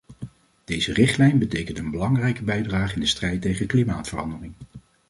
Deze 0.65 0.93
richtlijn 0.93 1.37
betekent 1.39 1.77
een 1.77 1.91
belangrijke 1.91 2.43
bijdrage 2.43 2.93
in 2.95 3.01
de 3.01 3.07
strijd 3.07 3.41
tegen 3.41 3.67
klimaatverandering. 3.67 4.53